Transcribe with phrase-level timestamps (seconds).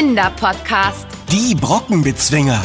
[0.00, 1.06] Kinderpodcast.
[1.30, 2.62] Die Brockenbezwinger.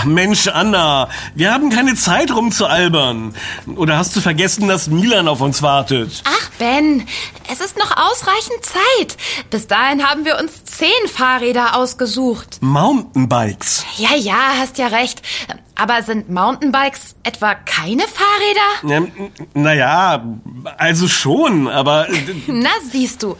[0.00, 3.34] Ach Mensch, Anna, wir haben keine Zeit rumzualbern.
[3.74, 6.22] Oder hast du vergessen, dass Milan auf uns wartet?
[6.24, 7.04] Ach, Ben,
[7.50, 9.16] es ist noch ausreichend Zeit.
[9.50, 12.58] Bis dahin haben wir uns zehn Fahrräder ausgesucht.
[12.60, 13.84] Mountainbikes.
[13.96, 15.20] Ja, ja, hast ja recht.
[15.80, 19.04] Aber sind Mountainbikes etwa keine Fahrräder?
[19.54, 20.24] Naja,
[20.76, 22.08] also schon, aber.
[22.48, 23.36] Na, siehst du.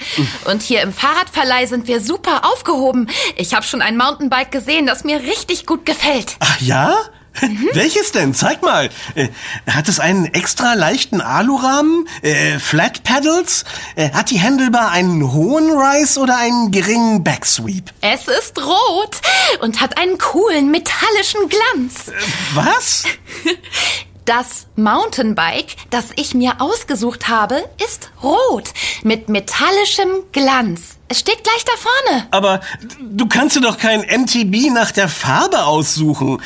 [0.49, 3.09] Und hier im Fahrradverleih sind wir super aufgehoben.
[3.37, 6.37] Ich habe schon ein Mountainbike gesehen, das mir richtig gut gefällt.
[6.39, 6.97] Ach ja?
[7.43, 7.69] Mhm.
[7.73, 8.35] Welches denn?
[8.35, 8.91] Zeig mal.
[9.15, 9.29] Äh,
[9.69, 12.09] hat es einen extra leichten Alurahmen?
[12.23, 13.65] Äh, Flat Pedals?
[13.97, 17.93] Äh, hat die Handlebar einen hohen Rise oder einen geringen Backsweep?
[18.01, 19.17] Es ist rot
[19.61, 22.09] und hat einen coolen metallischen Glanz.
[22.09, 22.13] Äh,
[22.55, 23.05] was?
[24.29, 30.99] Das Mountainbike, das ich mir ausgesucht habe, ist rot mit metallischem Glanz.
[31.09, 32.27] Es steht gleich da vorne.
[32.31, 32.61] Aber
[33.01, 36.43] du kannst dir doch kein MTB nach der Farbe aussuchen.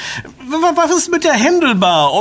[0.76, 2.12] Was ist mit der Handlebar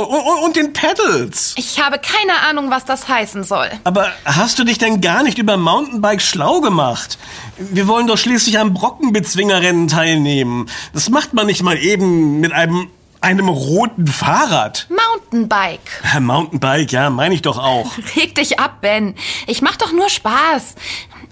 [0.42, 1.54] und den Pedals?
[1.56, 3.68] Ich habe keine Ahnung, was das heißen soll.
[3.84, 7.18] Aber hast du dich denn gar nicht über Mountainbike schlau gemacht?
[7.56, 10.68] Wir wollen doch schließlich am Brockenbezwingerrennen teilnehmen.
[10.92, 12.90] Das macht man nicht mal eben mit einem
[13.22, 14.86] einem roten Fahrrad.
[14.90, 15.80] Mountainbike.
[16.20, 17.90] Mountainbike, ja, meine ich doch auch.
[18.16, 19.14] Reg dich ab, Ben.
[19.46, 20.74] Ich mach doch nur Spaß.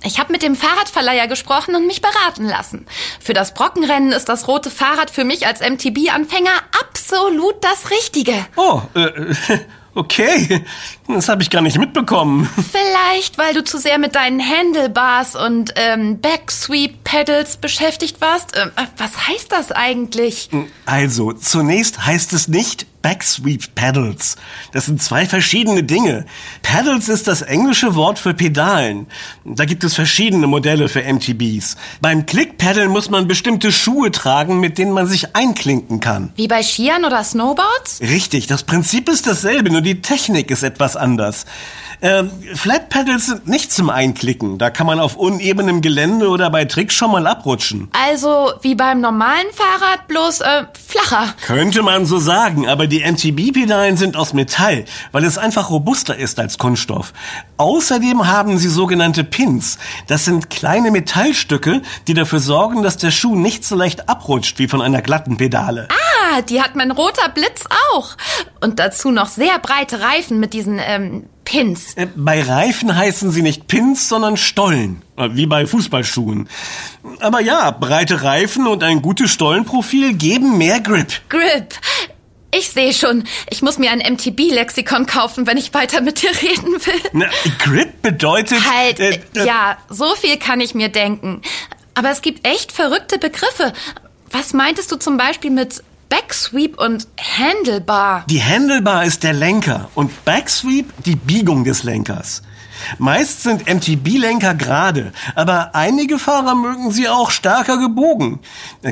[0.02, 2.86] Ich habe mit dem Fahrradverleiher gesprochen und mich beraten lassen.
[3.20, 8.34] Für das Brockenrennen ist das rote Fahrrad für mich als MTB-Anfänger absolut das Richtige.
[8.56, 9.10] Oh, äh,
[10.00, 10.64] Okay,
[11.08, 12.48] das habe ich gar nicht mitbekommen.
[12.72, 18.56] Vielleicht, weil du zu sehr mit deinen Handlebars und ähm, Backsweep-Pedals beschäftigt warst.
[18.56, 20.48] Ähm, was heißt das eigentlich?
[20.86, 24.36] Also, zunächst heißt es nicht Backsweep Pedals.
[24.72, 26.26] Das sind zwei verschiedene Dinge.
[26.62, 29.06] Pedals ist das englische Wort für Pedalen.
[29.44, 31.76] Da gibt es verschiedene Modelle für MTBs.
[32.00, 36.32] Beim Click-Pedal muss man bestimmte Schuhe tragen, mit denen man sich einklinken kann.
[36.36, 38.00] Wie bei Skiern oder Snowboards?
[38.00, 41.46] Richtig, das Prinzip ist dasselbe, nur die Technik ist etwas anders.
[42.02, 44.56] Ähm, Flat Pedals sind nicht zum Einklicken.
[44.58, 47.88] Da kann man auf unebenem Gelände oder bei Tricks schon mal abrutschen.
[47.92, 51.34] Also wie beim normalen Fahrrad, bloß äh, flacher.
[51.46, 56.38] Könnte man so sagen, aber die MTB-Pedalen sind aus Metall, weil es einfach robuster ist
[56.38, 57.12] als Kunststoff.
[57.56, 59.78] Außerdem haben sie sogenannte Pins.
[60.06, 64.68] Das sind kleine Metallstücke, die dafür sorgen, dass der Schuh nicht so leicht abrutscht wie
[64.68, 65.88] von einer glatten Pedale.
[65.90, 67.64] Ah, die hat mein roter Blitz
[67.94, 68.16] auch.
[68.60, 71.94] Und dazu noch sehr breite Reifen mit diesen ähm, Pins.
[71.94, 75.02] Äh, bei Reifen heißen sie nicht Pins, sondern Stollen.
[75.16, 76.48] Äh, wie bei Fußballschuhen.
[77.20, 81.20] Aber ja, breite Reifen und ein gutes Stollenprofil geben mehr Grip.
[81.28, 81.74] Grip.
[82.52, 86.74] Ich sehe schon, ich muss mir ein MTB-Lexikon kaufen, wenn ich weiter mit dir reden
[86.84, 87.00] will.
[87.12, 87.26] Na,
[87.58, 88.58] Grip bedeutet.
[88.68, 91.42] Halt, äh, äh, ja, so viel kann ich mir denken.
[91.94, 93.72] Aber es gibt echt verrückte Begriffe.
[94.30, 97.06] Was meintest du zum Beispiel mit Backsweep und
[97.38, 98.24] Handlebar.
[98.28, 102.42] Die Handlebar ist der Lenker und Backsweep die Biegung des Lenkers.
[102.98, 108.40] Meist sind MTB-Lenker gerade, aber einige Fahrer mögen sie auch stärker gebogen.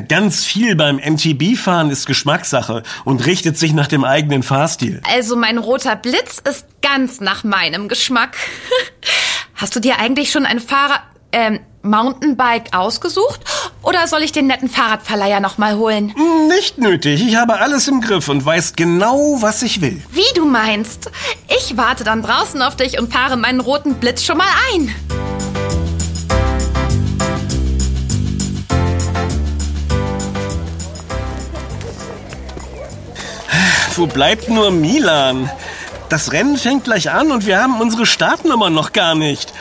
[0.07, 5.01] Ganz viel beim MTB-Fahren ist Geschmackssache und richtet sich nach dem eigenen Fahrstil.
[5.11, 8.37] Also mein roter Blitz ist ganz nach meinem Geschmack.
[9.55, 11.01] Hast du dir eigentlich schon ein Fahrer,
[11.31, 13.41] ähm, Mountainbike ausgesucht
[13.81, 16.13] oder soll ich den netten Fahrradverleiher noch mal holen?
[16.49, 17.25] Nicht nötig.
[17.25, 20.01] Ich habe alles im Griff und weiß genau, was ich will.
[20.11, 21.09] Wie du meinst.
[21.47, 24.93] Ich warte dann draußen auf dich und fahre meinen roten Blitz schon mal ein.
[33.95, 35.49] Wo bleibt nur Milan?
[36.09, 39.53] Das Rennen fängt gleich an und wir haben unsere Startnummer noch gar nicht.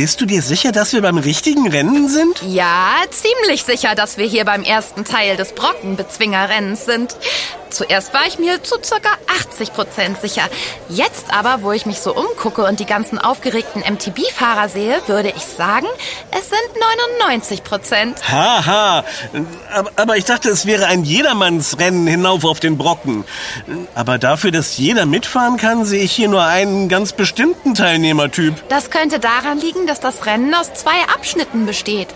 [0.00, 2.40] Bist du dir sicher, dass wir beim richtigen Rennen sind?
[2.40, 7.16] Ja, ziemlich sicher, dass wir hier beim ersten Teil des Brockenbezwingerrennens sind.
[7.70, 10.42] Zuerst war ich mir zu circa 80 Prozent sicher.
[10.88, 15.44] Jetzt aber, wo ich mich so umgucke und die ganzen aufgeregten MTB-Fahrer sehe, würde ich
[15.44, 15.86] sagen,
[16.30, 16.60] es sind
[17.18, 18.28] 99 Prozent.
[18.28, 19.04] Haha,
[19.72, 23.24] aber, aber ich dachte, es wäre ein Jedermannsrennen hinauf auf den Brocken.
[23.94, 28.54] Aber dafür, dass jeder mitfahren kann, sehe ich hier nur einen ganz bestimmten Teilnehmertyp.
[28.68, 32.08] Das könnte daran liegen, dass das Rennen aus zwei Abschnitten besteht.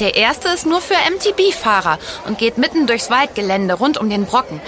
[0.00, 4.62] Der erste ist nur für MTB-Fahrer und geht mitten durchs Waldgelände rund um den Brocken.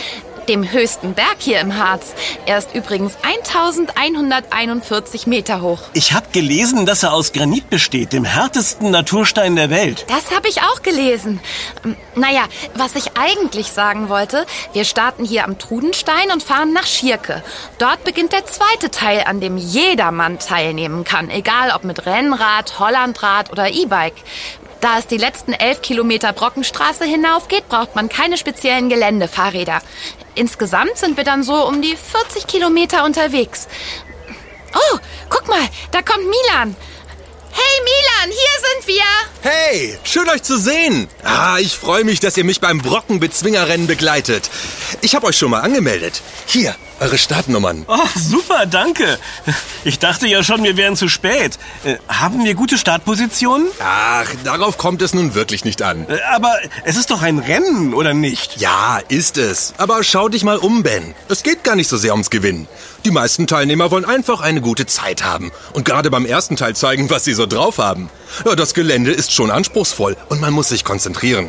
[0.49, 2.15] dem höchsten Berg hier im Harz.
[2.47, 5.79] Er ist übrigens 1141 Meter hoch.
[5.93, 10.05] Ich habe gelesen, dass er aus Granit besteht, dem härtesten Naturstein der Welt.
[10.09, 11.39] Das habe ich auch gelesen.
[11.85, 12.43] Ähm, naja,
[12.75, 17.45] was ich eigentlich sagen wollte, wir starten hier am Trudenstein und fahren nach Schierke.
[17.79, 23.53] Dort beginnt der zweite Teil, an dem jedermann teilnehmen kann, egal ob mit Rennrad, Hollandrad
[23.53, 24.17] oder E-Bike.
[24.83, 29.81] Da es die letzten elf Kilometer Brockenstraße hinaufgeht, braucht man keine speziellen Geländefahrräder.
[30.35, 33.69] Insgesamt sind wir dann so um die 40 Kilometer unterwegs.
[34.75, 34.99] Oh,
[35.29, 36.75] guck mal, da kommt Milan.
[37.53, 39.51] Hey Milan, hier sind wir.
[39.53, 41.07] Hey, schön euch zu sehen.
[41.23, 44.51] Ah, ich freue mich, dass ihr mich beim Brockenbezwingerrennen begleitet.
[45.01, 46.23] Ich habe euch schon mal angemeldet.
[46.47, 47.85] Hier, eure Startnummern.
[47.89, 49.19] Oh, super, danke.
[49.85, 51.59] Ich dachte ja schon, wir wären zu spät.
[51.85, 53.67] Äh, haben wir gute Startpositionen?
[53.81, 56.07] Ach, darauf kommt es nun wirklich nicht an.
[56.09, 56.55] Äh, aber
[56.85, 58.61] es ist doch ein Rennen, oder nicht?
[58.61, 59.75] Ja, ist es.
[59.79, 61.15] Aber schau dich mal um, Ben.
[61.29, 62.69] Es geht gar nicht so sehr ums Gewinnen.
[63.05, 67.11] Die meisten Teilnehmer wollen einfach eine gute Zeit haben und gerade beim ersten Teil zeigen,
[67.11, 68.11] was sie so drauf haben.
[68.47, 71.49] Ja, das Gelände ist schon anspruchsvoll und man muss sich konzentrieren.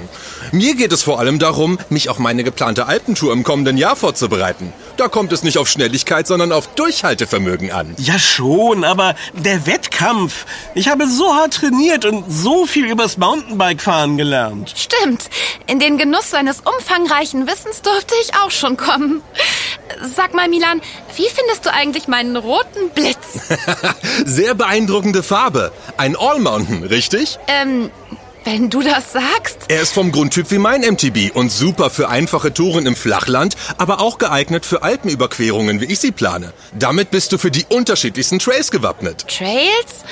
[0.51, 4.73] Mir geht es vor allem darum, mich auf meine geplante Alpentour im kommenden Jahr vorzubereiten.
[4.98, 7.95] Da kommt es nicht auf Schnelligkeit, sondern auf Durchhaltevermögen an.
[7.98, 10.45] Ja schon, aber der Wettkampf.
[10.75, 14.74] Ich habe so hart trainiert und so viel übers Mountainbike-Fahren gelernt.
[14.75, 15.30] Stimmt.
[15.68, 19.24] In den Genuss seines umfangreichen Wissens durfte ich auch schon kommen.
[20.16, 20.81] Sag mal, Milan,
[21.16, 23.50] wie findest du eigentlich meinen roten Blitz?
[24.25, 25.72] Sehr beeindruckende Farbe.
[25.98, 27.40] Ein All-Mountain, richtig?
[27.48, 27.90] Ähm,
[28.44, 29.57] wenn du das sagst.
[29.68, 34.01] Er ist vom Grundtyp wie mein MTB und super für einfache Touren im Flachland, aber
[34.01, 36.54] auch geeignet für Alpenüberquerungen, wie ich sie plane.
[36.78, 39.25] Damit bist du für die unterschiedlichsten Trails gewappnet.
[39.28, 40.04] Trails?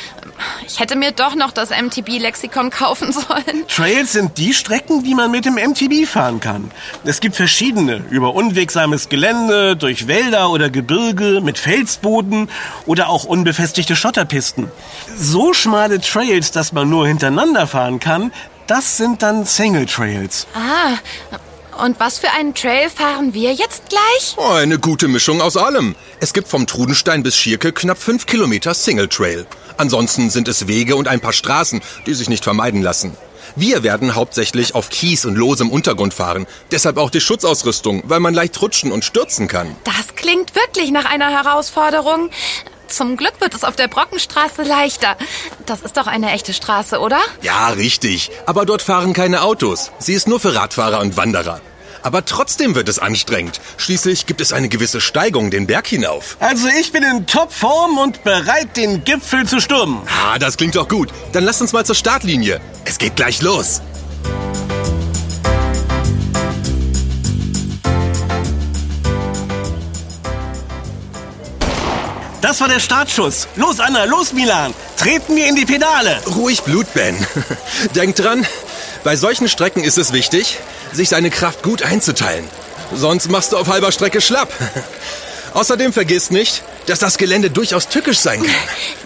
[0.68, 3.68] Ich hätte mir doch noch das MTB-Lexikon kaufen sollen.
[3.68, 6.72] Trails sind die Strecken, die man mit dem MTB fahren kann.
[7.04, 12.50] Es gibt verschiedene, über unwegsames Gelände, durch Wälder oder Gebirge, mit Felsboden
[12.86, 14.72] oder auch unbefestigte Schotterpisten.
[15.18, 18.32] So schmale Trails, dass man nur hintereinander fahren kann, kann,
[18.68, 20.48] das sind dann Single Trails.
[20.54, 20.98] Ah,
[21.84, 24.36] und was für einen Trail fahren wir jetzt gleich?
[24.38, 25.96] Oh, eine gute Mischung aus allem.
[26.20, 29.46] Es gibt vom Trudenstein bis Schierke knapp fünf Kilometer Single Trail.
[29.78, 33.18] Ansonsten sind es Wege und ein paar Straßen, die sich nicht vermeiden lassen.
[33.56, 36.46] Wir werden hauptsächlich auf Kies und losem Untergrund fahren.
[36.72, 39.76] Deshalb auch die Schutzausrüstung, weil man leicht rutschen und stürzen kann.
[39.84, 42.30] Das klingt wirklich nach einer Herausforderung.
[42.92, 45.16] Zum Glück wird es auf der Brockenstraße leichter.
[45.66, 47.20] Das ist doch eine echte Straße, oder?
[47.42, 48.32] Ja, richtig.
[48.46, 49.92] Aber dort fahren keine Autos.
[49.98, 51.62] Sie ist nur für Radfahrer und Wanderer.
[52.04, 53.62] Aber trotzdem wird es anstrengend.
[53.78, 56.36] Schließlich gibt es eine gewisse Steigung den Berg hinauf.
[56.40, 60.02] Also ich bin in Topform und bereit, den Gipfel zu stürmen.
[60.26, 61.10] Ah, das klingt doch gut.
[61.32, 62.60] Dann lasst uns mal zur Startlinie.
[62.84, 63.82] Es geht gleich los.
[72.42, 73.48] Das war der Startschuss.
[73.56, 74.74] Los, Anna, los, Milan.
[74.98, 76.20] Treten wir in die Pedale.
[76.26, 77.16] Ruhig Blut, Ben.
[77.96, 78.46] Denk dran,
[79.04, 80.58] bei solchen Strecken ist es wichtig,
[80.92, 82.48] sich seine Kraft gut einzuteilen.
[82.94, 84.52] Sonst machst du auf halber Strecke schlapp.
[85.54, 88.56] Außerdem vergiss nicht, dass das Gelände durchaus tückisch sein kann.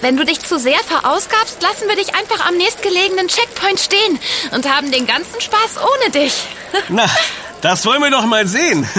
[0.01, 4.19] Wenn du dich zu sehr verausgabst, lassen wir dich einfach am nächstgelegenen Checkpoint stehen
[4.51, 6.33] und haben den ganzen Spaß ohne dich.
[6.89, 7.09] Na,
[7.61, 8.87] das wollen wir doch mal sehen.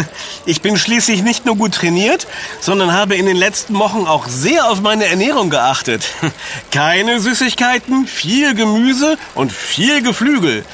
[0.48, 2.28] Ich bin schließlich nicht nur gut trainiert,
[2.60, 6.06] sondern habe in den letzten Wochen auch sehr auf meine Ernährung geachtet.
[6.70, 10.64] Keine Süßigkeiten, viel Gemüse und viel Geflügel.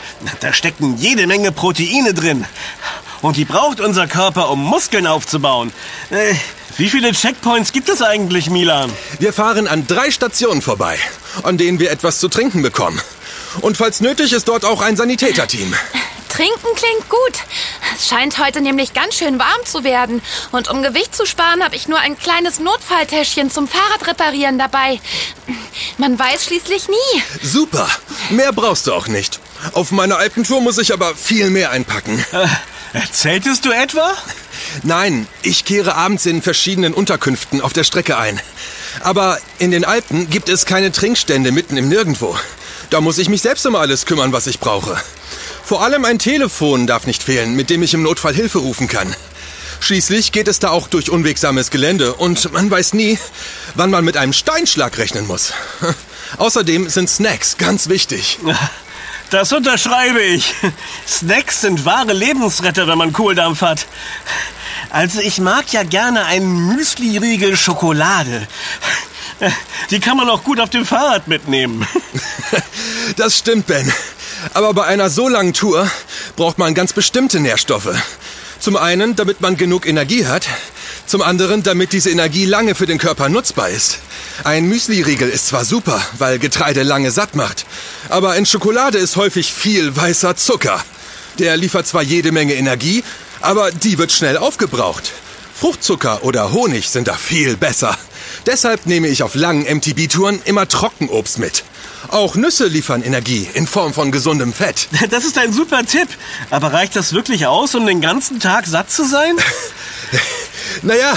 [0.40, 2.44] Da stecken jede Menge Proteine drin.
[3.22, 5.72] Und die braucht unser Körper, um Muskeln aufzubauen.
[6.10, 6.34] Äh,
[6.76, 8.92] wie viele Checkpoints gibt es eigentlich, Milan?
[9.20, 10.98] Wir fahren an drei Stationen vorbei,
[11.44, 13.00] an denen wir etwas zu trinken bekommen.
[13.60, 15.74] Und falls nötig ist dort auch ein Sanitäterteam.
[16.32, 17.34] Trinken klingt gut.
[17.94, 20.22] Es scheint heute nämlich ganz schön warm zu werden.
[20.50, 24.98] Und um Gewicht zu sparen, habe ich nur ein kleines Notfalltäschchen zum Fahrradreparieren dabei.
[25.98, 27.22] Man weiß schließlich nie.
[27.42, 27.86] Super.
[28.30, 29.40] Mehr brauchst du auch nicht.
[29.74, 32.24] Auf meiner Alpentour muss ich aber viel mehr einpacken.
[32.94, 34.12] Äh, zeltest du etwa?
[34.82, 38.40] Nein, ich kehre abends in verschiedenen Unterkünften auf der Strecke ein.
[39.00, 42.36] Aber in den Alpen gibt es keine Trinkstände mitten im Nirgendwo.
[42.88, 44.98] Da muss ich mich selbst um alles kümmern, was ich brauche.
[45.72, 49.16] Vor allem ein Telefon darf nicht fehlen, mit dem ich im Notfall Hilfe rufen kann.
[49.80, 53.18] Schließlich geht es da auch durch unwegsames Gelände und man weiß nie,
[53.74, 55.54] wann man mit einem Steinschlag rechnen muss.
[56.36, 58.38] Außerdem sind Snacks ganz wichtig.
[59.30, 60.52] Das unterschreibe ich.
[61.08, 63.86] Snacks sind wahre Lebensretter, wenn man Kohldampf hat.
[64.90, 68.46] Also ich mag ja gerne einen Müsli-Riegel Schokolade.
[69.90, 71.86] Die kann man auch gut auf dem Fahrrad mitnehmen.
[73.16, 73.92] Das stimmt, Ben.
[74.54, 75.90] Aber bei einer so langen Tour
[76.36, 77.94] braucht man ganz bestimmte Nährstoffe.
[78.58, 80.46] Zum einen, damit man genug Energie hat.
[81.06, 83.98] Zum anderen, damit diese Energie lange für den Körper nutzbar ist.
[84.44, 87.66] Ein Müsli-Riegel ist zwar super, weil Getreide lange satt macht,
[88.08, 90.82] aber in Schokolade ist häufig viel weißer Zucker.
[91.38, 93.02] Der liefert zwar jede Menge Energie,
[93.40, 95.12] aber die wird schnell aufgebraucht.
[95.54, 97.96] Fruchtzucker oder Honig sind da viel besser.
[98.46, 101.64] Deshalb nehme ich auf langen MTB-Touren immer Trockenobst mit.
[102.08, 104.88] Auch Nüsse liefern Energie in Form von gesundem Fett.
[105.10, 106.08] Das ist ein super Tipp.
[106.50, 109.36] Aber reicht das wirklich aus, um den ganzen Tag satt zu sein?
[110.80, 111.12] Naja,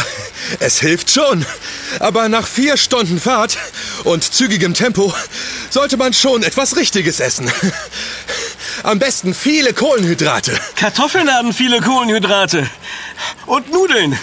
[0.60, 1.46] es hilft schon.
[2.00, 3.58] Aber nach vier Stunden Fahrt
[4.04, 5.14] und zügigem Tempo
[5.70, 7.50] sollte man schon etwas Richtiges essen.
[8.84, 10.60] Am besten viele Kohlenhydrate.
[10.76, 12.70] Kartoffeln haben viele Kohlenhydrate.
[13.46, 14.18] Und Nudeln.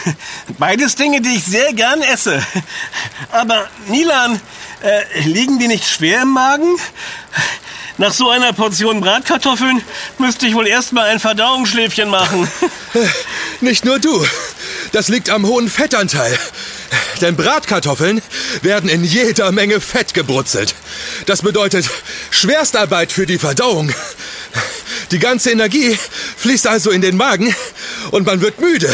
[0.58, 2.42] Beides Dinge, die ich sehr gern esse.
[3.30, 4.40] Aber Milan,
[4.82, 6.76] äh, liegen die nicht schwer im Magen?
[7.98, 9.82] Nach so einer Portion Bratkartoffeln
[10.18, 12.48] müsste ich wohl erstmal ein Verdauungsschläfchen machen.
[13.60, 14.26] Nicht nur du.
[14.92, 16.38] Das liegt am hohen Fettanteil.
[17.20, 18.20] Denn Bratkartoffeln
[18.62, 20.74] werden in jeder Menge Fett gebrutzelt.
[21.26, 21.88] Das bedeutet
[22.30, 23.92] Schwerstarbeit für die Verdauung.
[25.10, 25.96] Die ganze Energie
[26.38, 27.54] fließt also in den Magen
[28.10, 28.92] und man wird müde.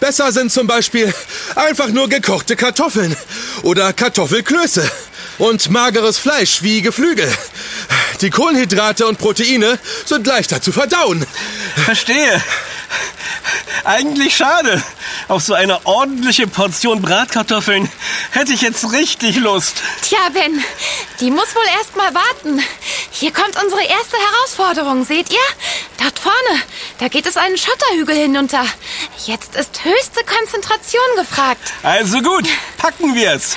[0.00, 1.12] Besser sind zum Beispiel
[1.54, 3.14] einfach nur gekochte Kartoffeln
[3.62, 4.90] oder Kartoffelklöße
[5.36, 7.30] und mageres Fleisch wie Geflügel.
[8.22, 11.24] Die Kohlenhydrate und Proteine sind leichter zu verdauen.
[11.84, 12.42] Verstehe.
[13.84, 14.82] Eigentlich schade.
[15.28, 17.90] Auf so eine ordentliche Portion Bratkartoffeln
[18.32, 19.82] hätte ich jetzt richtig Lust.
[20.02, 20.62] Tja, Ben,
[21.20, 22.62] die muss wohl erst mal warten.
[23.10, 25.38] Hier kommt unsere erste Herausforderung, seht ihr?
[26.02, 26.62] Dort vorne,
[26.98, 28.64] da geht es einen Schotterhügel hinunter.
[29.26, 31.72] Jetzt ist höchste Konzentration gefragt.
[31.82, 33.56] Also gut, packen wir's.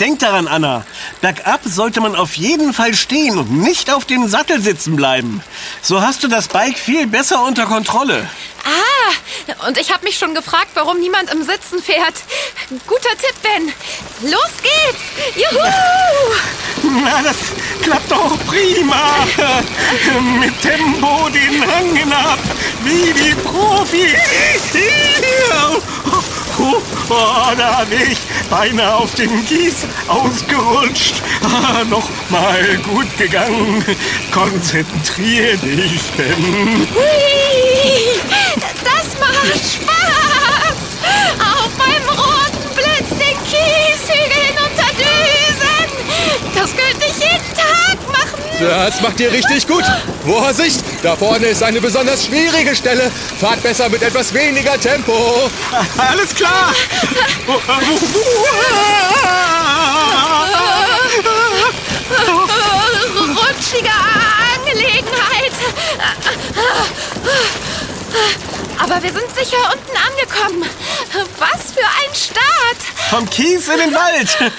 [0.00, 0.84] Denk daran, Anna.
[1.22, 5.42] Bergab sollte man auf jeden Fall stehen und nicht auf dem Sattel sitzen bleiben.
[5.80, 8.28] So hast du das Bike viel besser unter Kontrolle.
[8.64, 12.14] Ah, und ich habe mich schon gefragt, warum niemand im Sitzen fährt.
[12.86, 13.72] Guter Tipp, Ben.
[14.30, 15.04] Los geht's!
[15.36, 15.62] Juhu!
[17.02, 17.36] Na, das
[17.82, 19.24] klappt doch prima.
[20.40, 22.38] Mit Tempo den Hang hinab,
[22.84, 24.12] wie die Profis.
[26.58, 31.22] Oh, oh, da bin ich beinahe auf den Kies ausgerutscht.
[31.42, 33.84] Ah, noch mal gut gegangen.
[34.30, 36.86] Konzentrier dich, Ben.
[38.84, 39.95] Das macht Spaß!
[48.58, 49.84] Das macht ihr richtig gut.
[50.24, 53.10] Vorsicht, da vorne ist eine besonders schwierige Stelle.
[53.38, 55.50] Fahrt besser mit etwas weniger Tempo.
[55.98, 56.74] Alles klar.
[63.28, 63.90] Rutschige
[64.56, 65.52] Angelegenheit!
[68.78, 70.70] Aber wir sind sicher unten angekommen.
[71.38, 72.46] Was für ein Start!
[73.10, 74.52] Vom Kies in den Wald.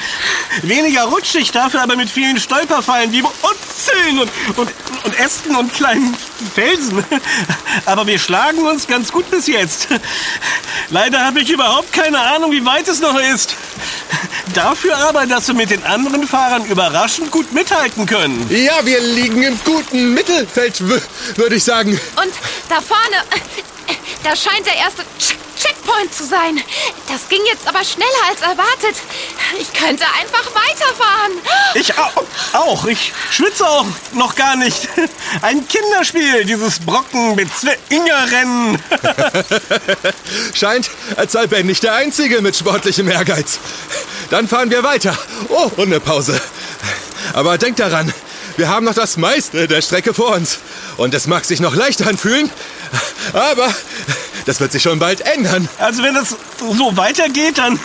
[0.62, 3.22] Weniger rutschig, dafür aber mit vielen Stolperfallen wie
[3.98, 4.72] Wurzeln und, und,
[5.04, 6.16] und Ästen und kleinen
[6.54, 7.04] Felsen.
[7.86, 9.88] Aber wir schlagen uns ganz gut bis jetzt.
[10.89, 13.56] Leider habe ich überhaupt keine Ahnung, wie weit es noch ist.
[14.54, 18.48] Dafür aber, dass wir mit den anderen Fahrern überraschend gut mithalten können.
[18.50, 20.82] Ja, wir liegen im guten Mittelfeld,
[21.36, 21.92] würde ich sagen.
[21.92, 22.34] Und
[22.70, 23.24] da vorne,
[24.24, 25.04] da scheint der erste
[25.88, 26.62] Checkpoint zu sein.
[27.08, 29.01] Das ging jetzt aber schneller als erwartet.
[29.60, 31.34] Ich könnte einfach weiterfahren.
[31.75, 32.86] Ich au auch.
[32.86, 34.89] Ich schwitze auch noch gar nicht.
[35.41, 38.82] Ein Kinderspiel, dieses Brocken mit Zwingerrennen.
[40.53, 43.60] Scheint, als sei Ben nicht der Einzige mit sportlichem Ehrgeiz.
[44.29, 45.17] Dann fahren wir weiter.
[45.50, 46.39] Oh, und eine Pause.
[47.34, 48.13] Aber denkt daran,
[48.58, 50.60] wir haben noch das meiste der Strecke vor uns.
[50.98, 52.50] Und es mag sich noch leicht anfühlen,
[53.34, 53.74] aber
[54.46, 55.70] das wird sich schon bald ändern.
[55.78, 57.80] Also wenn es so weitergeht, dann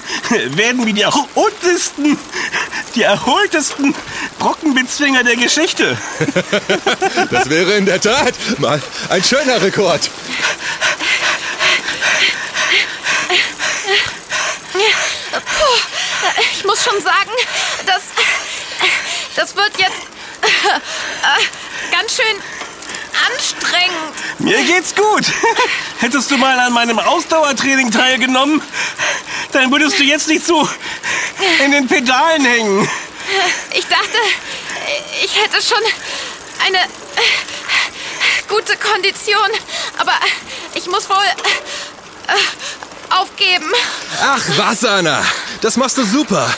[0.57, 2.19] werden wir die erholtesten,
[2.95, 3.95] die erholtesten
[4.38, 5.97] Brockenbezwinger der Geschichte.
[7.31, 10.11] Das wäre in der Tat mal ein schöner Rekord.
[15.33, 15.79] Puh,
[16.52, 17.31] ich muss schon sagen,
[17.87, 18.02] das,
[19.37, 20.12] das wird jetzt
[21.90, 22.37] ganz schön
[23.26, 24.14] anstrengend.
[24.38, 25.25] Mir geht's gut.
[25.99, 28.62] Hättest du mal an meinem Ausdauertraining teilgenommen,
[29.52, 30.69] dann würdest du jetzt nicht so
[31.64, 32.88] in den Pedalen hängen.
[33.73, 34.19] Ich dachte,
[35.23, 35.83] ich hätte schon
[36.66, 39.49] eine äh, gute Kondition,
[39.99, 40.14] aber
[40.75, 43.71] ich muss wohl äh, aufgeben.
[44.21, 45.25] Ach, was, Anna?
[45.61, 46.52] Das machst du super.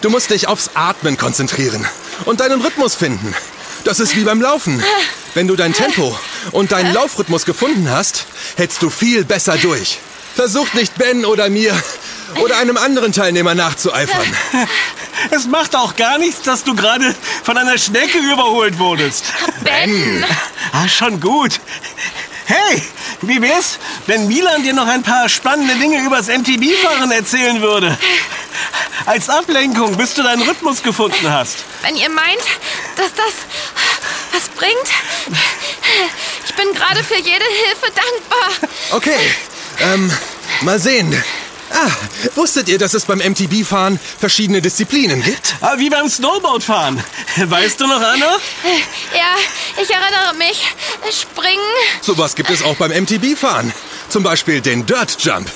[0.00, 1.86] Du musst dich aufs Atmen konzentrieren
[2.24, 3.34] und deinen Rhythmus finden.
[3.84, 4.82] Das ist wie beim Laufen.
[5.34, 6.16] Wenn du dein Tempo
[6.52, 9.98] und deinen Laufrhythmus gefunden hast, hältst du viel besser durch.
[10.34, 11.74] Versuch nicht Ben oder mir
[12.42, 14.26] oder einem anderen Teilnehmer nachzueifern.
[15.30, 19.24] Es macht auch gar nichts, dass du gerade von einer Schnecke überholt wurdest.
[19.62, 20.24] Ben!
[20.72, 21.60] Ah, schon gut.
[22.46, 22.82] Hey,
[23.22, 27.96] wie wär's, wenn Milan dir noch ein paar spannende Dinge übers MTB-Fahren erzählen würde?
[29.06, 31.58] Als Ablenkung, bis du deinen Rhythmus gefunden hast.
[31.82, 32.42] Wenn ihr meint,
[32.96, 33.34] dass das
[34.32, 34.72] was bringt,
[36.46, 38.70] ich bin gerade für jede Hilfe dankbar.
[38.90, 39.34] Okay,
[39.80, 40.10] ähm,
[40.62, 41.22] mal sehen.
[41.72, 41.90] Ah,
[42.36, 45.56] wusstet ihr, dass es beim MTB-Fahren verschiedene Disziplinen gibt?
[45.60, 47.02] Ah, wie beim Snowboardfahren.
[47.36, 48.38] Weißt du noch, Anna?
[49.12, 49.34] Ja,
[49.82, 50.62] ich erinnere mich.
[51.10, 51.60] Springen.
[52.00, 53.72] Sowas gibt es auch beim MTB-Fahren.
[54.08, 55.50] Zum Beispiel den Dirt Jump.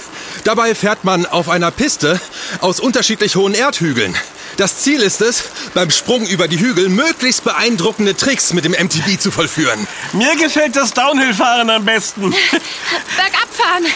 [0.45, 2.21] Dabei fährt man auf einer Piste
[2.61, 4.17] aus unterschiedlich hohen Erdhügeln.
[4.57, 9.21] Das Ziel ist es, beim Sprung über die Hügel möglichst beeindruckende Tricks mit dem MTB
[9.21, 9.87] zu vollführen.
[10.13, 12.31] Mir gefällt das Downhill-Fahren am besten.
[13.17, 13.87] Bergabfahren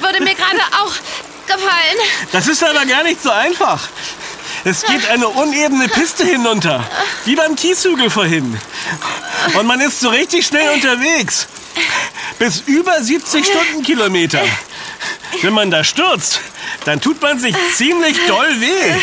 [0.00, 0.94] würde mir gerade auch
[1.46, 1.98] gefallen.
[2.32, 3.88] Das ist aber gar nicht so einfach.
[4.64, 6.84] Es geht eine unebene Piste hinunter,
[7.24, 8.58] wie beim Kieshügel vorhin.
[9.54, 11.48] Und man ist so richtig schnell unterwegs.
[12.38, 14.42] Bis über 70 Stundenkilometer.
[15.40, 16.40] Wenn man da stürzt,
[16.84, 19.00] dann tut man sich ziemlich doll weh.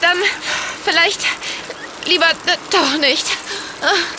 [0.00, 0.18] Dann
[0.84, 1.20] vielleicht
[2.06, 2.26] lieber
[2.70, 3.26] doch nicht.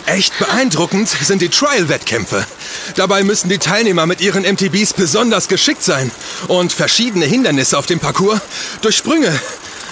[0.06, 2.46] Echt beeindruckend sind die Trial-Wettkämpfe.
[2.94, 6.10] Dabei müssen die Teilnehmer mit ihren MTBs besonders geschickt sein
[6.46, 8.40] und verschiedene Hindernisse auf dem Parcours
[8.82, 9.38] durch Sprünge,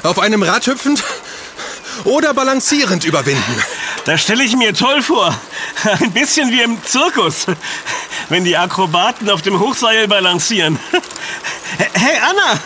[0.02, 1.02] auf einem Rad hüpfend
[2.04, 3.62] oder balancierend überwinden.
[4.04, 5.34] Das stelle ich mir toll vor.
[5.84, 7.46] Ein bisschen wie im Zirkus,
[8.28, 10.78] wenn die Akrobaten auf dem Hochseil balancieren.
[11.94, 12.60] Hey Anna,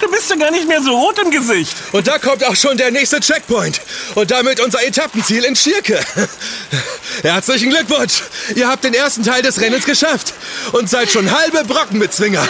[0.00, 1.72] du bist ja gar nicht mehr so rot im Gesicht.
[1.92, 3.80] Und da kommt auch schon der nächste Checkpoint.
[4.16, 6.00] Und damit unser Etappenziel in Schirke.
[7.22, 8.22] Herzlichen Glückwunsch.
[8.56, 10.34] Ihr habt den ersten Teil des Rennens geschafft.
[10.72, 12.46] Und seid schon halbe Brockenbezwinger.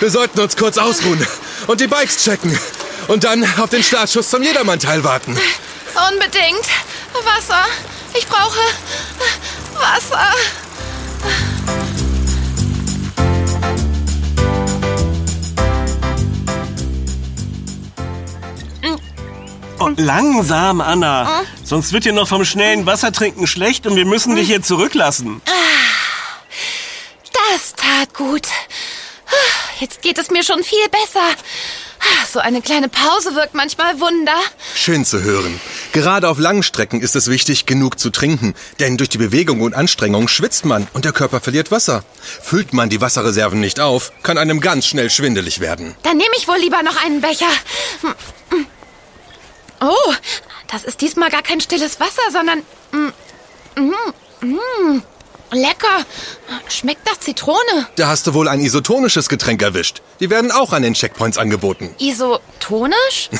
[0.00, 1.24] Wir sollten uns kurz ausruhen
[1.68, 2.58] und die Bikes checken.
[3.06, 5.38] Und dann auf den Startschuss zum Jedermann-Teil warten.
[6.10, 6.66] Unbedingt.
[7.24, 7.64] Wasser.
[8.14, 8.58] Ich brauche
[9.74, 10.28] Wasser.
[19.78, 21.42] Und langsam, Anna.
[21.64, 25.42] Sonst wird dir noch vom schnellen Wassertrinken schlecht und wir müssen dich hier zurücklassen.
[27.32, 28.46] Das tat gut.
[29.82, 31.26] Jetzt geht es mir schon viel besser.
[32.32, 34.36] So eine kleine Pause wirkt manchmal Wunder.
[34.76, 35.60] Schön zu hören.
[35.92, 38.54] Gerade auf langen Strecken ist es wichtig, genug zu trinken.
[38.78, 42.04] Denn durch die Bewegung und Anstrengung schwitzt man und der Körper verliert Wasser.
[42.20, 45.96] Füllt man die Wasserreserven nicht auf, kann einem ganz schnell schwindelig werden.
[46.04, 47.50] Dann nehme ich wohl lieber noch einen Becher.
[49.80, 50.14] Oh,
[50.70, 52.60] das ist diesmal gar kein stilles Wasser, sondern...
[52.92, 55.02] Mm, mm, mm,
[55.52, 56.04] lecker.
[56.68, 57.86] Schmeckt nach Zitrone.
[57.96, 60.02] Da hast du wohl ein isotonisches Getränk erwischt.
[60.20, 61.94] Die werden auch an den Checkpoints angeboten.
[61.98, 63.30] Isotonisch?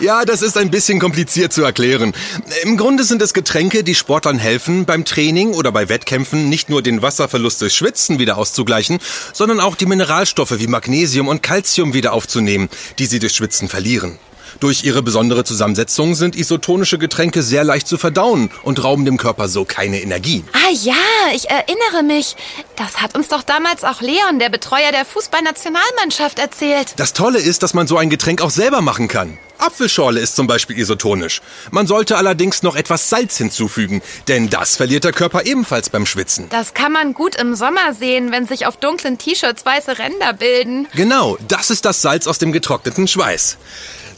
[0.00, 2.14] Ja, das ist ein bisschen kompliziert zu erklären.
[2.62, 6.82] Im Grunde sind es Getränke, die Sportlern helfen, beim Training oder bei Wettkämpfen nicht nur
[6.82, 8.98] den Wasserverlust durch Schwitzen wieder auszugleichen,
[9.32, 14.18] sondern auch die Mineralstoffe wie Magnesium und Calcium wieder aufzunehmen, die sie durch Schwitzen verlieren.
[14.60, 19.48] Durch ihre besondere Zusammensetzung sind isotonische Getränke sehr leicht zu verdauen und rauben dem Körper
[19.48, 20.42] so keine Energie.
[20.52, 20.94] Ah ja,
[21.32, 22.34] ich erinnere mich.
[22.74, 26.94] Das hat uns doch damals auch Leon, der Betreuer der Fußballnationalmannschaft, erzählt.
[26.96, 29.38] Das Tolle ist, dass man so ein Getränk auch selber machen kann.
[29.58, 31.40] Apfelschorle ist zum Beispiel isotonisch.
[31.70, 36.48] Man sollte allerdings noch etwas Salz hinzufügen, denn das verliert der Körper ebenfalls beim Schwitzen.
[36.50, 40.86] Das kann man gut im Sommer sehen, wenn sich auf dunklen T-Shirts weiße Ränder bilden.
[40.94, 43.58] Genau, das ist das Salz aus dem getrockneten Schweiß.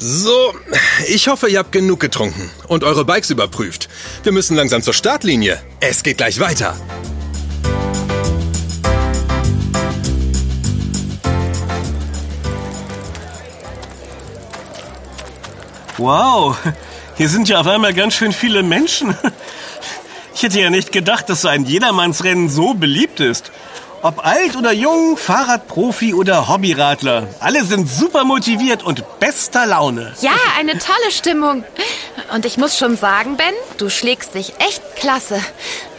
[0.03, 0.55] So,
[1.09, 3.91] ich hoffe, ihr habt genug getrunken und eure Bikes überprüft.
[4.23, 5.61] Wir müssen langsam zur Startlinie.
[5.81, 6.75] Es geht gleich weiter.
[15.99, 16.57] Wow,
[17.19, 19.15] hier sind ja auf einmal ganz schön viele Menschen.
[20.35, 23.53] Ich hätte ja nicht gedacht, dass so ein Jedermannsrennen so beliebt ist.
[24.03, 30.15] Ob alt oder jung, Fahrradprofi oder Hobbyradler, alle sind super motiviert und bester Laune.
[30.23, 31.65] Ja, eine tolle Stimmung.
[32.33, 35.39] Und ich muss schon sagen, Ben, du schlägst dich echt klasse.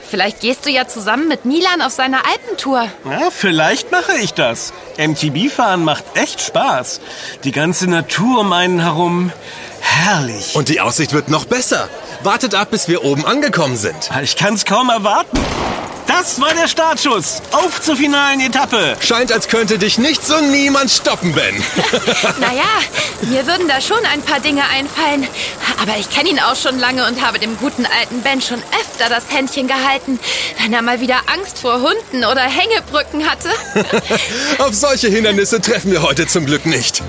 [0.10, 2.88] Vielleicht gehst du ja zusammen mit Milan auf seine Alpentour.
[3.06, 4.74] Ja, vielleicht mache ich das.
[4.98, 7.02] MTB-Fahren macht echt Spaß.
[7.44, 9.32] Die ganze Natur um einen herum.
[9.82, 10.56] Herrlich.
[10.56, 11.90] Und die Aussicht wird noch besser.
[12.24, 14.10] Wartet ab, bis wir oben angekommen sind.
[14.22, 15.40] Ich kann's kaum erwarten.
[16.08, 17.42] Das war der Startschuss.
[17.52, 18.96] Auf zur finalen Etappe.
[19.00, 21.56] Scheint, als könnte dich nicht so niemand stoppen, Ben.
[22.40, 22.64] naja,
[23.22, 25.28] mir würden da schon ein paar Dinge einfallen.
[25.82, 29.10] Aber ich kenne ihn auch schon lange und habe dem guten alten Ben schon öfter
[29.10, 30.20] das Händchen gehalten,
[30.62, 33.50] wenn er mal wieder Angst vor Hunden oder Hängebrücken hatte.
[34.60, 37.02] Auf solche Hindernisse treffen wir heute zum Glück nicht.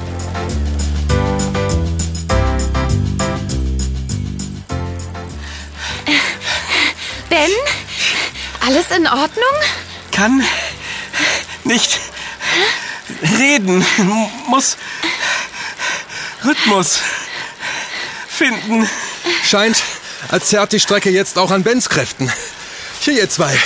[8.82, 9.44] Alles in Ordnung?
[10.10, 10.44] Kann
[11.64, 12.00] nicht
[13.38, 13.84] reden.
[14.48, 14.76] Muss
[16.44, 17.00] Rhythmus
[18.28, 18.88] finden.
[19.44, 19.82] Scheint,
[20.28, 22.32] als zerrt die Strecke jetzt auch an Bens Kräften.
[23.00, 23.56] Hier, ihr zwei.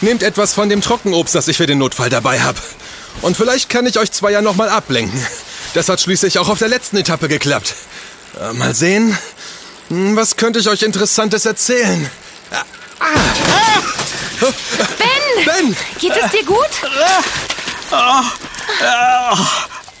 [0.00, 2.58] Nehmt etwas von dem Trockenobst, das ich für den Notfall dabei habe.
[3.20, 5.24] Und vielleicht kann ich euch zwei ja nochmal ablenken.
[5.74, 7.74] Das hat schließlich auch auf der letzten Etappe geklappt.
[8.40, 9.16] Äh, mal sehen.
[9.88, 12.10] Hm, was könnte ich euch Interessantes erzählen?
[12.50, 14.01] Ah.
[14.98, 15.44] Ben!
[15.44, 15.76] Ben!
[16.00, 16.70] Geht es dir gut?
[17.92, 18.22] Oh,
[18.80, 19.36] oh,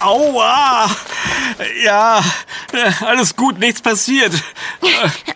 [0.00, 0.90] aua!
[1.84, 2.24] Ja,
[3.00, 4.32] alles gut, nichts passiert.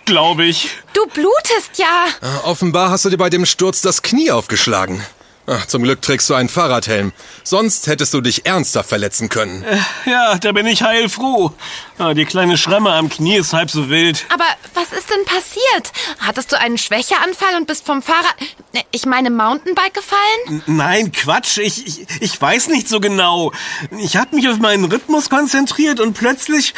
[0.04, 0.70] Glaube ich.
[0.92, 2.06] Du blutest ja.
[2.20, 5.04] Äh, offenbar hast du dir bei dem Sturz das Knie aufgeschlagen.
[5.48, 7.12] Ach, zum Glück trägst du einen Fahrradhelm.
[7.44, 9.64] Sonst hättest du dich ernsthaft verletzen können.
[10.04, 11.52] Ja, da bin ich heilfroh.
[11.98, 14.26] Ah, die kleine Schramme am Knie ist halb so wild.
[14.32, 15.92] Aber was ist denn passiert?
[16.18, 18.34] Hattest du einen Schwächeanfall und bist vom Fahrrad,
[18.90, 20.62] ich meine Mountainbike gefallen?
[20.66, 21.58] Nein, Quatsch.
[21.58, 23.52] Ich, ich, ich weiß nicht so genau.
[23.98, 26.74] Ich habe mich auf meinen Rhythmus konzentriert und plötzlich,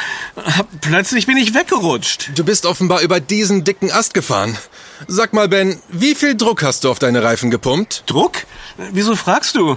[0.83, 2.31] plötzlich bin ich weggerutscht.
[2.35, 4.57] Du bist offenbar über diesen dicken Ast gefahren.
[5.07, 8.03] Sag mal, Ben, wie viel Druck hast du auf deine Reifen gepumpt?
[8.07, 8.45] Druck?
[8.93, 9.77] Wieso fragst du?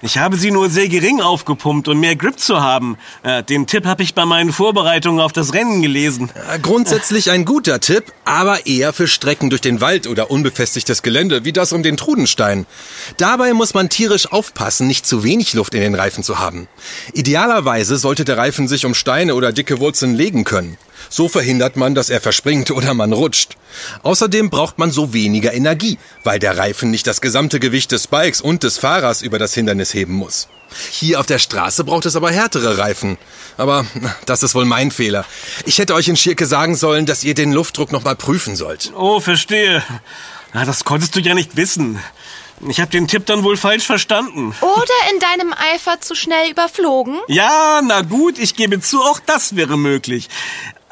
[0.00, 2.96] Ich habe sie nur sehr gering aufgepumpt, um mehr Grip zu haben.
[3.22, 6.30] Äh, den Tipp habe ich bei meinen Vorbereitungen auf das Rennen gelesen.
[6.60, 11.52] Grundsätzlich ein guter Tipp, aber eher für Strecken durch den Wald oder unbefestigtes Gelände, wie
[11.52, 12.66] das um den Trudenstein.
[13.16, 16.66] Dabei muss man tierisch aufpassen, nicht zu wenig Luft in den Reifen zu haben.
[17.12, 20.78] Idealerweise sollte der Reifen sich um Steine oder dicke Wurzeln legen können.
[21.08, 23.56] So verhindert man, dass er verspringt oder man rutscht.
[24.02, 28.40] Außerdem braucht man so weniger Energie, weil der Reifen nicht das gesamte Gewicht des Bikes
[28.40, 30.48] und des Fahrers über das Hindernis heben muss.
[30.90, 33.18] Hier auf der Straße braucht es aber härtere Reifen.
[33.56, 33.84] Aber
[34.26, 35.24] das ist wohl mein Fehler.
[35.66, 38.92] Ich hätte euch in Schirke sagen sollen, dass ihr den Luftdruck noch mal prüfen sollt.
[38.96, 39.82] Oh, verstehe.
[40.54, 41.98] Na, das konntest du ja nicht wissen.
[42.68, 44.54] Ich habe den Tipp dann wohl falsch verstanden.
[44.60, 47.18] Oder in deinem Eifer zu schnell überflogen?
[47.26, 50.28] Ja, na gut, ich gebe zu, auch das wäre möglich.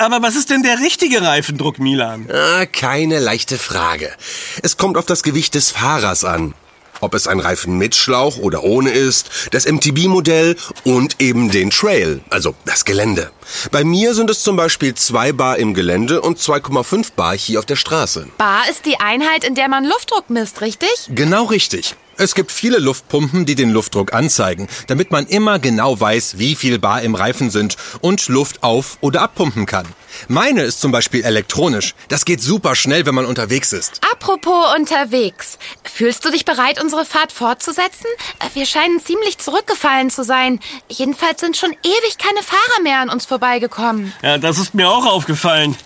[0.01, 2.27] Aber was ist denn der richtige Reifendruck, Milan?
[2.33, 4.11] Ah, keine leichte Frage.
[4.63, 6.55] Es kommt auf das Gewicht des Fahrers an.
[7.03, 12.23] Ob es ein Reifen mit Schlauch oder ohne ist, das MTB-Modell und eben den Trail,
[12.31, 13.31] also das Gelände.
[13.73, 17.67] Bei mir sind es zum Beispiel 2 Bar im Gelände und 2,5 Bar hier auf
[17.67, 18.27] der Straße.
[18.39, 20.91] Bar ist die Einheit, in der man Luftdruck misst, richtig?
[21.09, 21.95] Genau richtig.
[22.23, 26.79] Es gibt viele Luftpumpen, die den Luftdruck anzeigen, damit man immer genau weiß, wie viel
[26.79, 29.87] Bar im Reifen sind und Luft auf- oder abpumpen kann.
[30.29, 31.95] Meine ist zum Beispiel elektronisch.
[32.09, 34.01] Das geht super schnell, wenn man unterwegs ist.
[34.13, 35.59] Apropos unterwegs.
[35.85, 38.07] Fühlst du dich bereit, unsere Fahrt fortzusetzen?
[38.55, 40.61] Wir scheinen ziemlich zurückgefallen zu sein.
[40.89, 44.13] Jedenfalls sind schon ewig keine Fahrer mehr an uns vorbeigekommen.
[44.23, 45.77] Ja, das ist mir auch aufgefallen.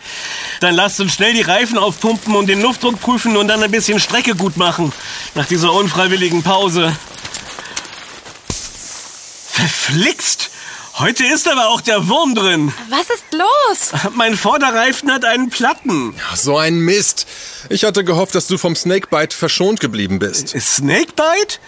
[0.61, 4.01] Dann lasst uns schnell die Reifen aufpumpen und den Luftdruck prüfen und dann ein bisschen
[4.01, 4.93] Strecke gut machen.
[5.35, 6.95] Nach dieser unfreiwilligen Pause.
[9.49, 10.51] Verflixt!
[10.97, 12.73] Heute ist aber auch der Wurm drin.
[12.89, 14.13] Was ist los?
[14.15, 16.15] Mein Vorderreifen hat einen Platten.
[16.37, 17.27] So ein Mist.
[17.69, 20.51] Ich hatte gehofft, dass du vom Snakebite verschont geblieben bist.
[20.51, 21.59] Snakebite?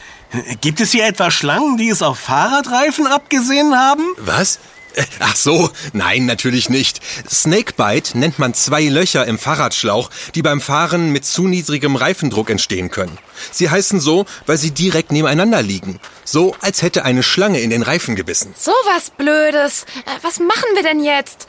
[0.60, 4.04] Gibt es hier etwa Schlangen, die es auf Fahrradreifen abgesehen haben?
[4.18, 4.60] Was?
[4.96, 7.00] Äh, ach so, nein, natürlich nicht.
[7.30, 12.90] Snakebite nennt man zwei Löcher im Fahrradschlauch, die beim Fahren mit zu niedrigem Reifendruck entstehen
[12.90, 13.18] können.
[13.52, 16.00] Sie heißen so, weil sie direkt nebeneinander liegen.
[16.24, 18.54] So, als hätte eine Schlange in den Reifen gebissen.
[18.58, 19.84] So was Blödes.
[20.06, 21.46] Äh, was machen wir denn jetzt?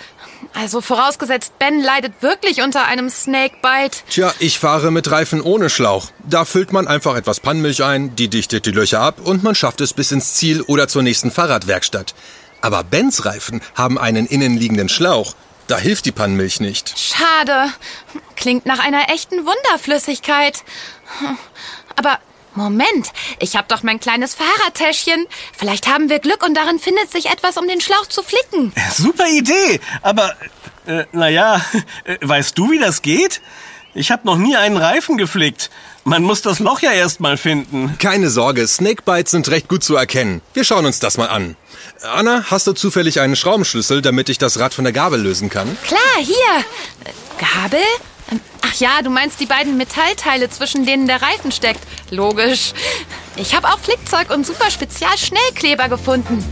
[0.53, 3.99] Also vorausgesetzt, Ben leidet wirklich unter einem Snakebite.
[4.09, 6.09] Tja, ich fahre mit Reifen ohne Schlauch.
[6.27, 9.81] Da füllt man einfach etwas Pannmilch ein, die dichtet die Löcher ab und man schafft
[9.81, 12.13] es bis ins Ziel oder zur nächsten Fahrradwerkstatt.
[12.61, 15.35] Aber Bens Reifen haben einen innenliegenden Schlauch.
[15.67, 16.97] Da hilft die Pannmilch nicht.
[16.97, 17.71] Schade.
[18.35, 20.63] Klingt nach einer echten Wunderflüssigkeit.
[21.95, 22.19] Aber
[22.57, 25.27] Moment, ich habe doch mein kleines Fahrradtäschchen.
[25.55, 28.73] Vielleicht haben wir Glück und darin findet sich etwas, um den Schlauch zu flicken.
[28.95, 30.35] Super Idee, aber
[30.87, 31.61] äh, naja,
[32.05, 33.41] äh, weißt du, wie das geht?
[33.97, 35.71] Ich habe noch nie einen Reifen geflickt.
[36.03, 37.97] Man muss das Loch ja erst mal finden.
[37.97, 40.41] Keine Sorge, Snakebites sind recht gut zu erkennen.
[40.53, 41.55] Wir schauen uns das mal an.
[42.03, 45.75] Anna, hast du zufällig einen Schraubenschlüssel, damit ich das Rad von der Gabel lösen kann?
[45.83, 46.63] Klar, hier.
[47.39, 47.81] Gabel?
[48.61, 51.81] Ach ja, du meinst die beiden Metallteile, zwischen denen der Reifen steckt.
[52.11, 52.73] Logisch.
[53.35, 56.45] Ich habe auch Flickzeug und super Spezial-Schnellkleber gefunden.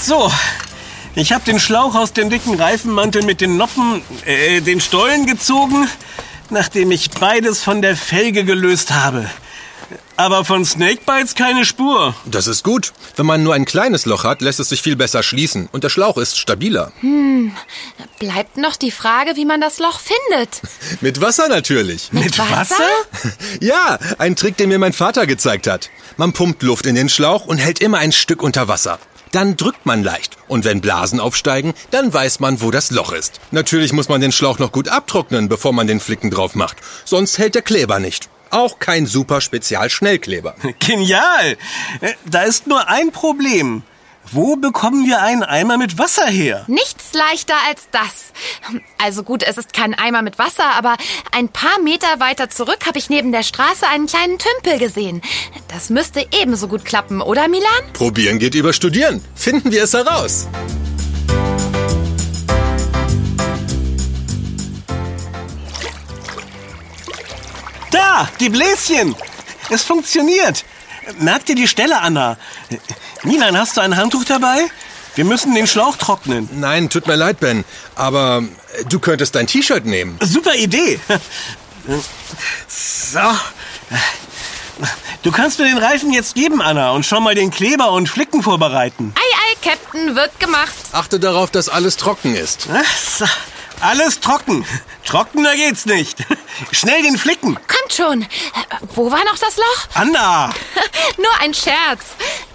[0.00, 0.30] So,
[1.14, 5.88] ich habe den Schlauch aus dem dicken Reifenmantel mit den Noppen, äh, den Stollen gezogen,
[6.50, 9.28] nachdem ich beides von der Felge gelöst habe.
[10.16, 12.12] Aber von Snakebites keine Spur.
[12.26, 12.92] Das ist gut.
[13.14, 15.90] Wenn man nur ein kleines Loch hat, lässt es sich viel besser schließen und der
[15.90, 16.90] Schlauch ist stabiler.
[18.18, 20.60] Bleibt noch die Frage, wie man das Loch findet.
[21.00, 22.12] Mit Wasser natürlich.
[22.12, 22.74] Mit Wasser?
[23.60, 25.88] Ja, ein Trick, den mir mein Vater gezeigt hat.
[26.16, 28.98] Man pumpt Luft in den Schlauch und hält immer ein Stück unter Wasser.
[29.32, 30.36] Dann drückt man leicht.
[30.48, 33.40] Und wenn Blasen aufsteigen, dann weiß man, wo das Loch ist.
[33.50, 36.76] Natürlich muss man den Schlauch noch gut abtrocknen, bevor man den Flicken drauf macht.
[37.04, 38.28] Sonst hält der Kleber nicht.
[38.50, 40.54] Auch kein super Spezial-Schnellkleber.
[40.78, 41.56] Genial!
[42.00, 43.82] Äh, Da ist nur ein Problem.
[44.30, 46.64] Wo bekommen wir einen Eimer mit Wasser her?
[46.66, 48.32] Nichts leichter als das.
[48.98, 50.96] Also gut, es ist kein Eimer mit Wasser, aber
[51.32, 55.22] ein paar Meter weiter zurück habe ich neben der Straße einen kleinen Tümpel gesehen.
[55.68, 57.64] Das müsste ebenso gut klappen, oder Milan?
[57.94, 59.24] Probieren geht über Studieren.
[59.34, 60.46] Finden wir es heraus.
[67.90, 69.16] Da, die Bläschen!
[69.70, 70.64] Es funktioniert.
[71.18, 72.36] Merk dir die Stelle, Anna.
[73.22, 74.66] Milan, hast du ein Handtuch dabei?
[75.14, 76.48] Wir müssen den Schlauch trocknen.
[76.52, 77.64] Nein, tut mir leid, Ben.
[77.96, 78.42] Aber
[78.78, 80.18] äh, du könntest dein T-Shirt nehmen.
[80.22, 81.00] Super Idee.
[82.68, 83.18] So.
[85.22, 88.42] Du kannst mir den Reifen jetzt geben, Anna, und schon mal den Kleber und Flicken
[88.42, 89.12] vorbereiten.
[89.16, 90.74] Ei, ei, Captain, wird gemacht.
[90.92, 92.68] Achte darauf, dass alles trocken ist.
[93.18, 93.24] So,
[93.80, 94.64] Alles trocken.
[95.04, 96.18] Trockener geht's nicht.
[96.72, 97.54] Schnell den Flicken.
[97.54, 98.26] Kommt schon.
[98.94, 99.88] Wo war noch das Loch?
[99.94, 100.50] Anna.
[101.16, 102.02] Nur ein Scherz.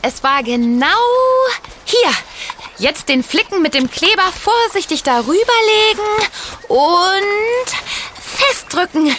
[0.01, 0.87] Es war genau
[1.85, 2.11] hier.
[2.77, 6.27] Jetzt den Flicken mit dem Kleber vorsichtig darüber legen
[6.67, 7.69] und
[8.21, 9.15] festdrücken.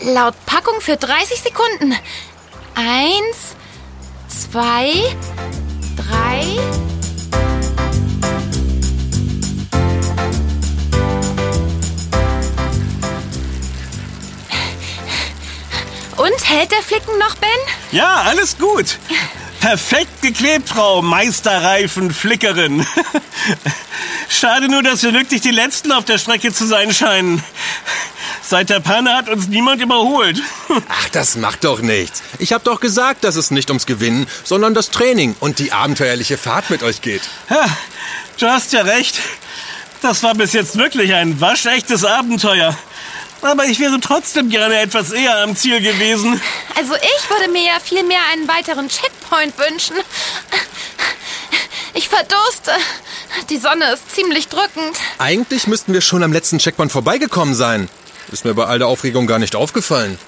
[0.00, 1.98] Laut Packung für 30 Sekunden.
[2.74, 3.56] Eins,
[4.28, 5.16] zwei,
[5.96, 6.97] drei.
[16.18, 17.48] Und hält der Flicken noch, Ben?
[17.92, 18.98] Ja, alles gut.
[19.60, 22.84] Perfekt geklebt, Frau Meisterreifen-Flickerin.
[24.28, 27.42] Schade nur, dass wir wirklich die Letzten auf der Strecke zu sein scheinen.
[28.42, 30.42] Seit der Panne hat uns niemand überholt.
[30.88, 32.22] Ach, das macht doch nichts.
[32.38, 36.36] Ich hab doch gesagt, dass es nicht ums Gewinnen, sondern das Training und die abenteuerliche
[36.36, 37.22] Fahrt mit euch geht.
[37.48, 37.66] Ja,
[38.38, 39.20] du hast ja recht.
[40.02, 42.76] Das war bis jetzt wirklich ein waschechtes Abenteuer.
[43.42, 46.40] Aber ich wäre trotzdem gerne etwas eher am Ziel gewesen.
[46.76, 49.96] Also ich würde mir ja viel mehr einen weiteren Checkpoint wünschen.
[51.94, 52.72] Ich verdurste.
[53.50, 54.96] Die Sonne ist ziemlich drückend.
[55.18, 57.88] Eigentlich müssten wir schon am letzten Checkpoint vorbeigekommen sein.
[58.30, 60.18] Ist mir bei all der Aufregung gar nicht aufgefallen.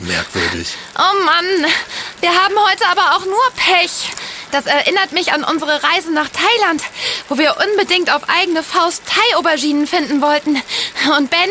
[0.00, 0.68] Merkwürdig.
[0.98, 1.70] Oh Mann,
[2.20, 4.10] wir haben heute aber auch nur Pech.
[4.50, 6.82] Das erinnert mich an unsere Reise nach Thailand,
[7.28, 10.60] wo wir unbedingt auf eigene Faust Thai-Auberginen finden wollten.
[11.16, 11.50] Und Ben,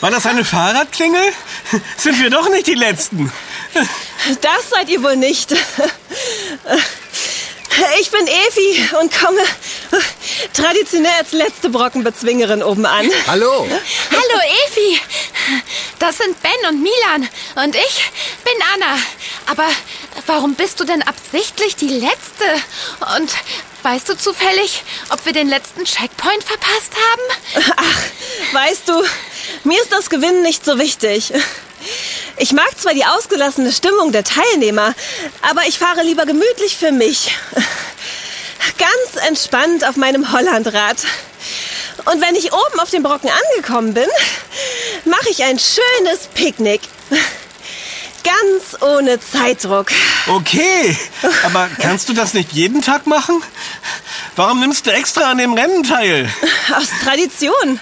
[0.00, 1.32] War das eine Fahrradklingel?
[1.96, 3.32] Sind wir doch nicht die Letzten.
[4.40, 5.54] Das seid ihr wohl nicht.
[8.00, 9.40] Ich bin Evi und komme
[10.52, 13.08] traditionell als letzte Brockenbezwingerin oben an.
[13.26, 13.66] Hallo.
[14.10, 15.00] hallo Evi.
[15.98, 17.28] Das sind Ben und Milan
[17.64, 18.10] und ich
[18.44, 18.98] bin Anna.
[19.46, 19.68] Aber
[20.26, 22.44] warum bist du denn absichtlich die Letzte?
[23.16, 23.32] Und
[23.82, 27.72] weißt du zufällig, ob wir den letzten Checkpoint verpasst haben?
[27.76, 29.02] Ach, weißt du,
[29.64, 31.32] mir ist das Gewinnen nicht so wichtig.
[32.36, 34.94] Ich mag zwar die ausgelassene Stimmung der Teilnehmer,
[35.42, 37.36] aber ich fahre lieber gemütlich für mich.
[38.78, 40.98] Ganz entspannt auf meinem Hollandrad.
[42.04, 44.08] Und wenn ich oben auf dem Brocken angekommen bin,
[45.04, 46.80] mache ich ein schönes Picknick.
[48.24, 49.90] Ganz ohne Zeitdruck.
[50.28, 50.96] Okay,
[51.44, 53.42] aber kannst du das nicht jeden Tag machen?
[54.36, 56.32] Warum nimmst du extra an dem Rennen teil?
[56.76, 57.80] Aus Tradition.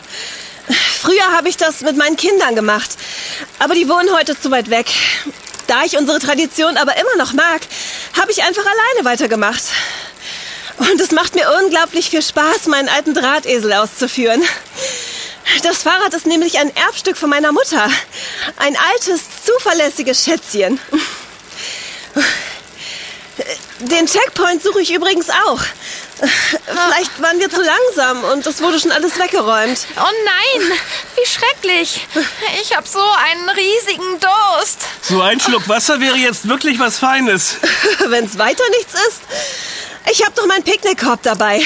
[1.01, 2.91] Früher habe ich das mit meinen Kindern gemacht.
[3.59, 4.87] Aber die wohnen heute zu weit weg.
[5.67, 7.61] Da ich unsere Tradition aber immer noch mag,
[8.19, 9.63] habe ich einfach alleine weitergemacht.
[10.79, 14.43] Und es macht mir unglaublich viel Spaß, meinen alten Drahtesel auszuführen.
[15.63, 17.89] Das Fahrrad ist nämlich ein Erbstück von meiner Mutter.
[18.57, 20.81] Ein altes, zuverlässiges Schätzchen.
[23.81, 25.61] Den Checkpoint suche ich übrigens auch.
[26.67, 29.87] Vielleicht waren wir zu langsam und es wurde schon alles weggeräumt.
[29.97, 30.79] Oh nein,
[31.17, 32.07] wie schrecklich.
[32.61, 34.81] Ich habe so einen riesigen Durst.
[35.03, 37.57] So ein Schluck Wasser wäre jetzt wirklich was Feines.
[38.07, 39.21] Wenn es weiter nichts ist.
[40.11, 41.63] Ich habe doch meinen Picknickkorb dabei.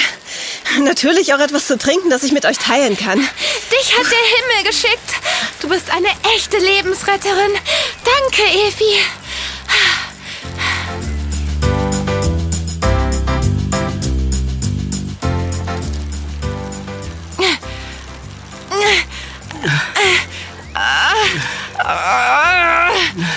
[0.79, 3.19] Natürlich auch etwas zu trinken, das ich mit euch teilen kann.
[3.19, 5.13] Dich hat der Himmel geschickt.
[5.61, 7.51] Du bist eine echte Lebensretterin.
[8.03, 8.99] Danke, Evi.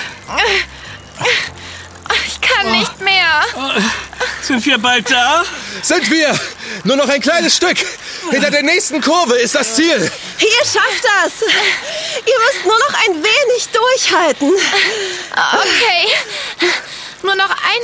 [4.49, 5.45] Sind wir bald da?
[5.83, 6.35] Sind wir!
[6.85, 7.77] Nur noch ein kleines Stück!
[8.31, 10.11] Hinter der nächsten Kurve ist das Ziel!
[10.41, 11.43] Ihr schafft das!
[11.43, 14.51] Ihr müsst nur noch ein wenig durchhalten.
[15.53, 16.09] Okay.
[17.23, 17.83] Nur noch ein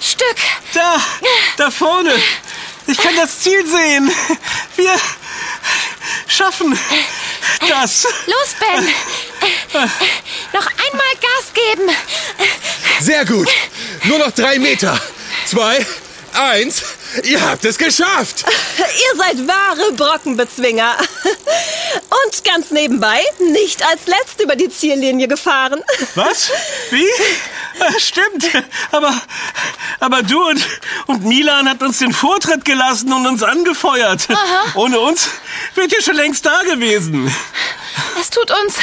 [0.00, 0.36] Stück.
[0.72, 1.02] Da,
[1.56, 2.14] da vorne.
[2.86, 4.08] Ich kann das Ziel sehen.
[4.76, 4.94] Wir
[6.28, 6.78] schaffen
[7.68, 8.06] das.
[8.26, 8.88] Los, Ben.
[10.52, 11.90] Noch einmal Gas geben.
[13.00, 13.48] Sehr gut!
[14.04, 14.96] Nur noch drei Meter!
[15.46, 15.84] Zwei,
[16.34, 16.82] eins,
[17.22, 18.44] ihr habt es geschafft!
[18.78, 20.96] Ihr seid wahre Brockenbezwinger.
[22.26, 25.82] Und ganz nebenbei nicht als letzt über die Ziellinie gefahren.
[26.14, 26.50] Was?
[26.90, 27.04] Wie?
[27.04, 28.44] Äh, Stimmt.
[28.92, 29.12] Aber,
[30.00, 30.64] aber du und,
[31.06, 34.28] und Milan hat uns den Vortritt gelassen und uns angefeuert.
[34.74, 35.28] Ohne uns
[35.74, 37.34] wärt ihr schon längst da gewesen.
[38.20, 38.76] Es tut uns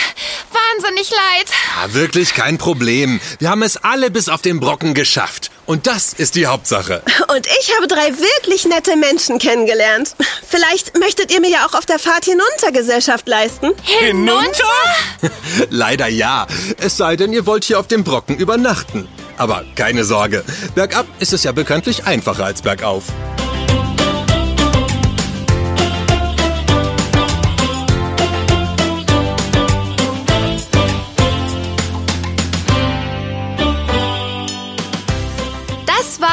[0.52, 1.48] wahnsinnig leid.
[1.82, 3.20] Ja, wirklich kein Problem.
[3.40, 5.52] Wir haben es alle bis auf den Brocken geschafft.
[5.66, 7.02] Und das ist die Hauptsache.
[7.36, 10.16] Und ich habe drei wirklich nette Menschen kennengelernt.
[10.48, 13.72] Vielleicht möchtet ihr mir ja auch auf der Fahrt hinunter Gesellschaft leisten.
[13.84, 14.64] Hinunter?
[15.70, 16.48] Leider ja.
[16.80, 19.08] Es sei denn, ihr wollt hier auf dem Brocken übernachten.
[19.38, 20.44] Aber keine Sorge.
[20.76, 23.06] Bergab ist es ja bekanntlich einfacher als bergauf.